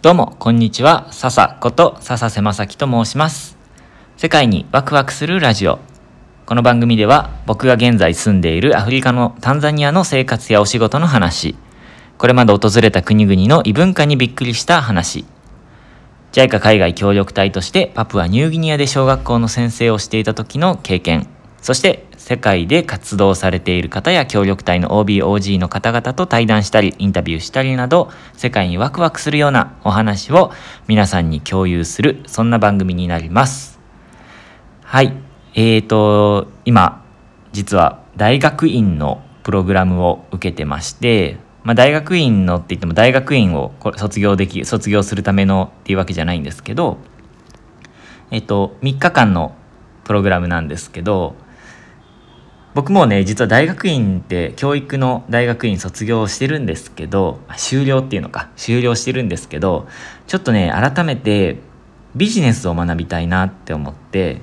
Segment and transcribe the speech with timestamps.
[0.00, 1.08] どうも、こんにちは。
[1.10, 3.58] 笹こと笹瀬正樹と申します。
[4.16, 5.80] 世界にワクワクするラジオ。
[6.46, 11.56] この番組では、僕が現在住んでいるアフリカのタンザニアの生活やお仕事の話、
[12.16, 15.24] これまで訪れた国々の異文化にびっくりした話、
[16.30, 21.26] JICA 海外協力隊としてパプアニューギニアで小学校の先生をしていた時の経験、
[21.60, 30.52] そして世界で活動されている方や協力隊の OBOG の方々と対談したり、インタビューしたりなど、世界にワクワクするようなお話を
[30.86, 33.80] 皆さんに共有する、そんな番組になります。
[34.82, 35.12] はい。
[35.54, 37.04] えーと、今、
[37.52, 46.98] 実は大学院のプログラムを受けてまして、まあ、大学院のって言っても大学院を卒業でき卒業するためのっていうわけじゃないんですけど
[48.30, 49.54] えっと3日間の
[50.04, 51.34] プログラムなんですけど
[52.74, 59.88] 僕もね実は大学院って教育の大学院卒業してるんですけどあ修了っていうのか修了してるんですけど
[60.26, 61.58] ちょっとね改めて
[62.14, 64.40] ビジネスを学びたいなって思って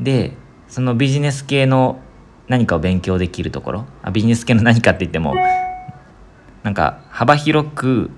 [0.00, 0.36] で
[0.68, 2.00] そのビジネス系の
[2.48, 5.34] 何かを勉強できるところあビジネス系の何かって言っても
[6.62, 8.10] なんか幅広く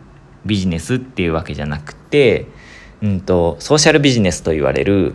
[0.47, 2.47] ビジネスっていうわけじゃなくて、
[3.03, 5.15] うんと、ソーシャルビジネスと言われる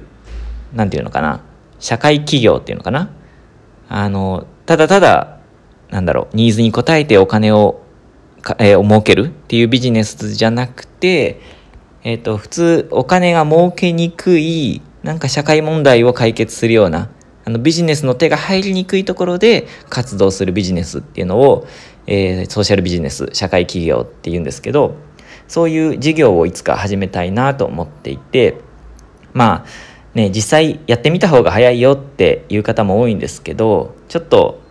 [0.74, 1.42] なんていうのかな
[1.80, 3.10] 社会企業っていうのかな
[3.94, 5.40] あのただただ
[5.90, 7.82] なんだろうニーズに応えてお金を、
[8.58, 11.42] えー儲けるっていうビジネスじゃなくて、
[12.04, 17.10] えっと普通お金が儲けにくいなんか社会問題を解決するような
[17.44, 21.68] あのビジネスの手が入りにくいところで活動するビジネスっていうのを、
[22.08, 24.96] えーソーシャルビジネス社会企業っていうんですけど
[25.50, 28.62] そういう事業をいつか始めたいなと思っていて
[29.34, 34.62] まあね実際やってみた方が早いよっていう方も多いんですけどちょっと、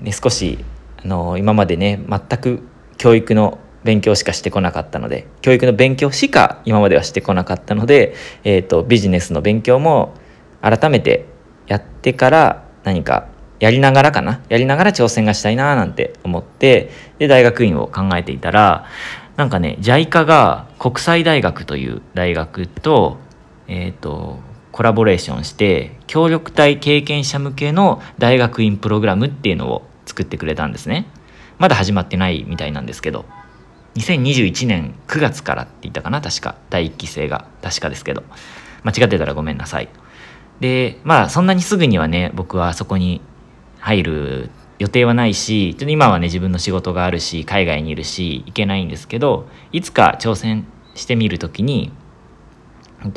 [0.00, 0.64] ね、少し
[1.02, 2.62] あの今までね全く
[2.98, 10.14] 教育の勉強しかしてこなかったので教育の勉強しか今まではしてこなかったので、えー、とビジネスの勉強も
[10.60, 11.26] 改めて
[11.66, 18.86] やってから何かやりながらかなやりながら挑戦がしたいななんて思ってで大学院を考えていたら
[19.36, 23.18] なんかね JICA が国際大学という大学と,、
[23.68, 24.38] えー、と
[24.80, 31.04] コラボレーションして協力隊経験者向けの大学院プログラムっていうのを作ってくれたんですね。
[31.58, 33.26] まだ始まってないみたいなんですけど。
[33.96, 36.56] 2021年9月からって言ったかな確か。
[36.70, 37.46] 第1期生が。
[37.60, 38.22] 確かですけど。
[38.82, 39.90] 間違ってたらごめんなさい。
[40.60, 43.20] でまあそんなにすぐにはね僕はそこに
[43.80, 51.92] 入る予定はないしちょっと今はね自分の仕事があるし海外にいるし行けないんですけどいつか挑戦してみる時に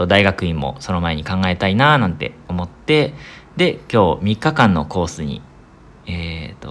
[0.08, 3.14] 大学院もその前に考えたいななんて思って
[3.58, 5.42] で今日3日間のコースに
[6.06, 6.70] えっ、と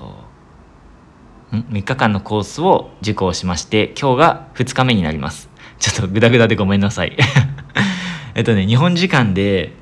[1.50, 5.50] ん？3日間のコースを受講しまして今日が2日目になります。
[5.78, 7.16] ちょっとグダグダでごめんなさい。
[8.34, 9.74] えっとね日本時間で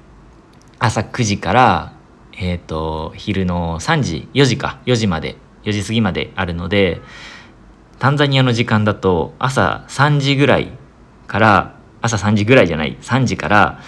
[0.79, 1.93] 朝9時から
[2.37, 4.79] えっ、と昼の3時4時か。
[4.87, 7.01] 4時まで4時過ぎまであるので
[7.99, 10.73] タンザニアの時間だと朝3時ぐらい
[11.27, 13.81] から朝3時ぐらいじゃない3時から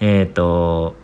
[0.00, 0.96] えっ、と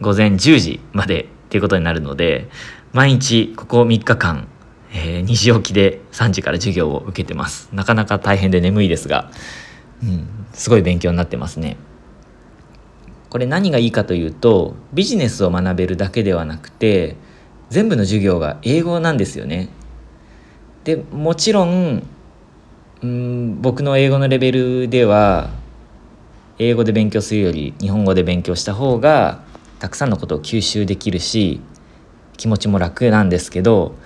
[0.00, 2.48] 午前10時までっていうことになるので
[2.92, 4.48] 毎日ここ3日間、
[4.92, 7.68] えー、2時起きで3時から授業を受けてます。
[7.72, 9.30] なかなか大変で眠いですが、
[10.02, 11.76] うん、すごい勉強になってますね。
[13.28, 17.16] これ何がいいかというとビジネスを学べるだけではなくて
[17.68, 19.68] 全部の授業が英語なんですよね。
[20.82, 22.02] でもちろん
[23.02, 25.50] うん僕の英語のレベルでは
[26.60, 29.42] 英語で勉強するより日本語で勉強した方が
[29.78, 31.60] たくさんのことを吸収できるし
[32.36, 33.96] 気持ちも楽なんですけど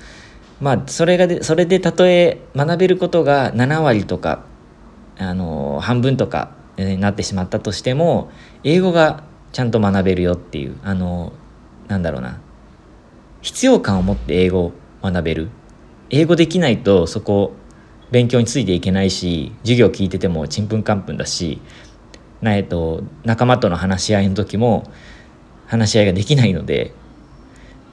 [0.60, 4.44] まあそれがでそれでたとえ学べることが7割とか
[5.18, 8.30] あの半分とかになってしまったとしても
[8.62, 11.32] 英語がちゃんと学べるよっていうあの
[11.88, 12.40] なんだろうな。
[13.42, 14.72] 必要感を持って英語を
[15.02, 15.50] 学べる。
[16.08, 17.52] 英語できないとそこ
[18.10, 21.60] 勉強についていけないし授業聞いててもちんぷんかんぷんだし
[22.44, 24.84] なえっと仲間との話し合いの時も
[25.66, 26.92] 話し合いができないので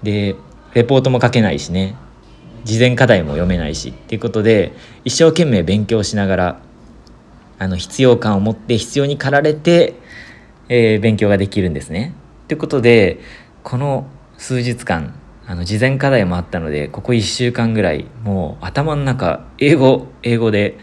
[0.04, 0.36] で
[0.74, 1.96] レポートも書けないしね
[2.66, 4.74] 事前課題も読めないしっていうことで
[5.06, 6.62] 一生懸命勉強しながら
[7.60, 9.94] あの必要感を持って必要に駆られて、
[10.68, 12.14] えー勉強ができるんですね。
[12.48, 13.20] ということで
[13.64, 14.08] この
[14.38, 15.14] 数日間
[15.46, 20.78] あの事前課題もあったのでここ1週間ぐらいもう頭の中英語英語で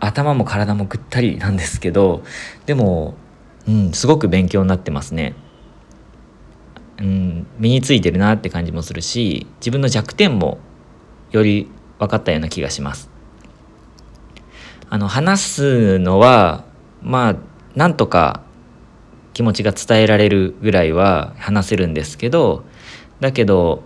[0.00, 2.22] 頭も体もぐったりなんですけど
[2.66, 3.14] でも、
[3.66, 5.34] うん、すごく勉強になってますね。
[6.98, 10.58] うん、身についてるなって感じもするし自分の弱点も
[11.30, 11.68] より
[12.00, 13.08] 分かったような気がします。
[14.90, 16.64] あの話すのは
[17.02, 17.36] まあ
[17.76, 18.42] なんとか
[19.32, 22.64] 気持ちが伝えられるぐらいは話せるんですけど
[23.20, 23.82] だけど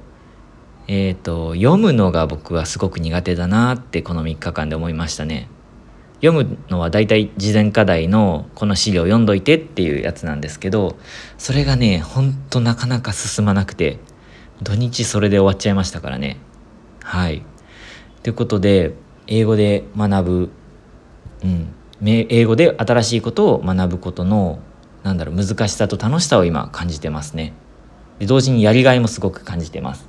[0.88, 5.48] えーと、読むのが僕はすごく苦手だなってこの3日間で思いましたね。
[6.24, 10.96] 読むのはだいたい事前課題のこの資料読んどいてっていうやつなんですけど
[11.36, 13.98] それがねほんとなかなか進まなくて
[14.62, 16.38] 土日それで終わっちゃいましたからね。
[17.02, 17.42] はい。
[18.22, 18.94] ということで
[19.26, 20.50] 英語で学ぶ、
[21.42, 21.74] うん、
[22.04, 24.60] 英語で新しいことを学ぶことの
[25.02, 27.52] なんだろう難しさと楽しさを今感じてますね。
[28.20, 30.08] で同時にやりがいもすごく感じてます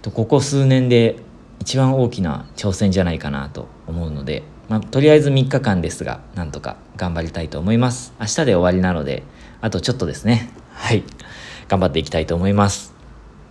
[0.00, 0.10] と。
[0.10, 1.16] ここ数年で
[1.60, 8.14] 一番大きな挑戦じゃないかなと思うので、まあ、とりあえず3日間ですがなんとか頑張りたいと思います。
[8.18, 9.22] 明日で終わりなので
[9.60, 10.50] あとちょっとですね。
[10.72, 11.04] はい。
[11.68, 12.94] 頑張っていきたいと思います。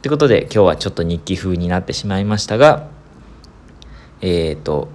[0.01, 2.89] ということで今日はちょっと日記風になってしまいましたが
[4.21, 4.89] えっ、ー、と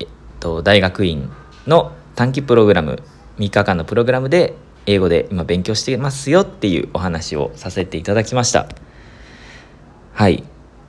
[0.00, 0.08] えっ
[0.40, 1.30] と大学院
[1.66, 3.02] の短期プログラム
[3.38, 4.54] 3日間のプログラムで
[4.86, 8.68] 英語で今勉強してますよっていうお話をさせていただきました。
[10.14, 10.44] はい。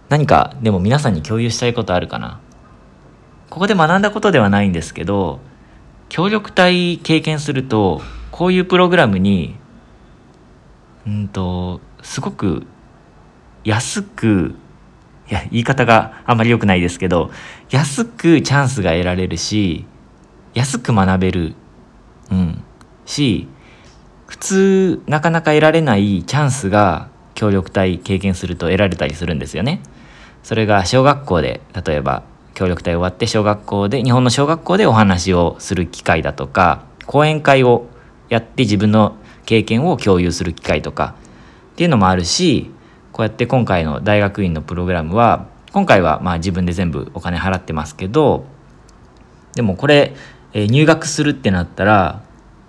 [0.09, 2.39] 何かでも皆さんに共有したいことあるかな？
[3.49, 5.39] ここで学んだことではないんですけど
[6.09, 8.01] 協力隊経験すると
[8.31, 9.55] こういうプログラムに
[11.05, 12.65] うんとすごく
[13.63, 14.55] 安く
[15.29, 17.31] いや言い方があんまり良くないですけど
[17.69, 19.85] 安くチャンスが得られるし
[20.53, 21.55] 安く学べる
[22.31, 22.63] うん
[23.05, 23.47] し
[24.27, 29.81] 普通なかなか得られないチャンスが協力隊経験すると得られたりするんですよね。
[30.43, 32.23] それが小学校で例えば
[32.57, 37.85] 協力隊終わって小学校で日本の小学校でお話をする機会だとか講演会を
[38.29, 39.15] やって自分の
[39.45, 41.13] 経験を共有する機会とか
[41.73, 42.71] っていうのもあるし
[43.11, 48.47] こうやって今回の大学院のプログラムは今回はまあ自分で全部お金払ってますけど
[49.53, 50.15] でもこれ、
[50.53, 52.23] え入学するってなったら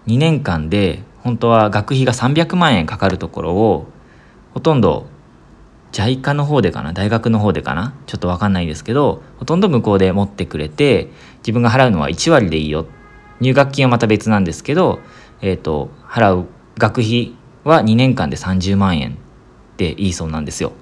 [0.07, 3.87] 2年間で本当は学費が300万円かかるところを
[4.53, 5.07] ほとんど
[5.93, 6.93] JICA の方でかな？
[6.93, 7.95] 大学の方でかな？
[8.07, 12.87] ちょっと分かんないですけどほとんど向こうで持ってくれて自分が払うのは1割でいいよ
[13.41, 15.01] 入学金はまた別なんですけど、
[15.41, 16.47] えーと、払う
[16.77, 19.17] 学費は2年間で30万円
[19.77, 20.73] でいいそうなんですよ。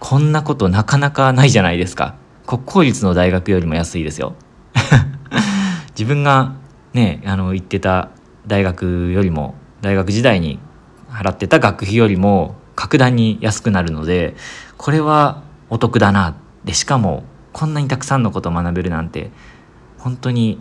[0.00, 2.16] こんなことなかなかないじゃないですか。
[2.46, 4.34] 国公立の大学よりも安いですよ。
[5.90, 6.54] 自分が
[6.92, 8.10] ねあの行ってた
[8.46, 10.58] 大学よりも大学時代に
[11.08, 14.36] 払ってた学費よりも格段に安くなるので
[14.76, 19.32] これはお得だなでしかもこんなにたくさんのことを学べるなんて
[19.98, 20.60] 本当に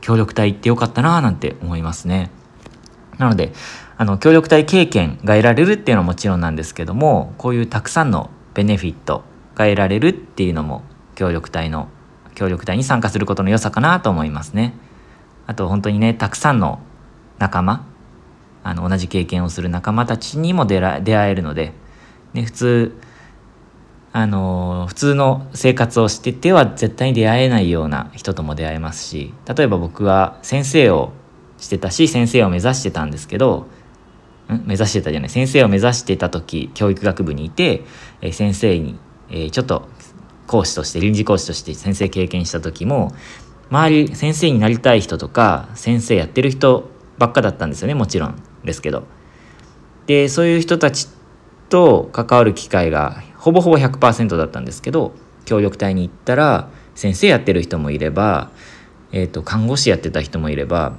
[0.00, 2.30] 協力隊行ってよかったななんて思いますね。
[3.18, 3.52] なので
[3.98, 9.24] あの協力隊経験が得られるっていうのはもちろんなんですけどもこういうたくさんのベネフィット
[9.54, 10.84] が得られるっていうのも
[11.16, 11.90] 協力隊の
[12.34, 14.72] 協力隊に参加することの良さかなと思いますね。
[15.46, 16.78] あと本当にねたくさんの
[17.38, 17.84] 仲間
[18.62, 21.72] あの同じ経験をする仲間たちにも出ら出会えるので、
[22.32, 23.00] ね、普通
[24.12, 31.12] あの普通の生活をしてては絶対に出会えないような人とも出会えますし例えば僕は先生を
[31.58, 33.66] してたし先生を目指してたんですけど
[34.48, 34.62] ん？
[34.66, 35.28] 目指してたじゃない。
[35.28, 37.84] 先生を目指してた時教育学部にいて、
[38.20, 38.98] え先生に、
[39.30, 39.88] え、ちょっと
[40.46, 43.12] 講師として臨時講師として先生経験した時も
[43.70, 48.42] 周り先生になりたい人とか先生やってる人ばっかだったんですよねもちろん。
[48.68, 49.02] ですけど。
[50.06, 51.08] でそういう人たち
[51.68, 55.12] と関わる機会がほぼほぼ100%だったんですけど
[55.44, 58.50] 協力隊に行ったら先生やってる人もいれば、
[59.12, 60.96] えーと、看護師やってた人もいれば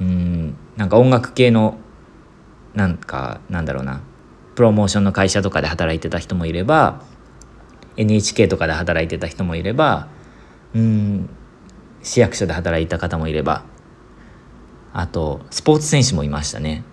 [0.00, 1.78] うんなんか音楽系の
[2.74, 4.00] なんかなんだろうな
[4.54, 7.02] プロモーションの会社とかで働いてた人もいれば
[7.98, 10.08] NHK とかで働いてた人もいれば
[10.74, 11.28] うん
[12.02, 13.64] 市役所で働いた方もいれば
[14.92, 16.84] あとスポーツ選手もいましたね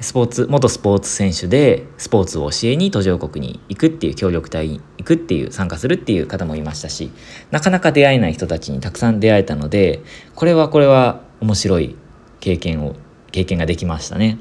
[0.00, 7.10] スポーツ元スポーツ選手でスポーツを教えに途上国に行くっていう協力隊に行くっていう参加するっていう方もいましたし
[7.50, 10.02] なかなか出会えない人たちにたくさん出会えたので
[10.34, 11.96] これはこれは面白い
[12.40, 12.96] 経験を
[13.30, 14.38] 経験ができましたね。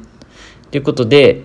[0.70, 1.44] ということで、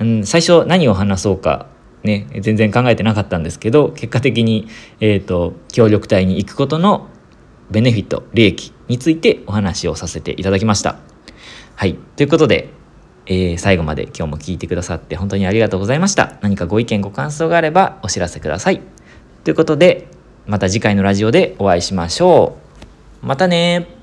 [0.00, 1.66] うん、最初何を話そうか
[2.02, 4.68] ね全然考えてなかったんですけど結果的に、
[5.00, 7.08] えーと協力隊に行くことの
[7.70, 10.98] ベネフィット利益についてお話をさせていただきました。
[11.76, 11.94] はい。
[12.16, 12.70] ということで、
[13.26, 16.38] えー、最後まで今日も聞いてくださって本当にありがとうございました。
[16.40, 18.80] 何かご意見ご感想があればお知らせください。
[19.44, 20.08] ということで、
[20.46, 22.56] また次回のラジオでお会いしましょ
[23.22, 23.26] う。
[23.26, 23.97] またね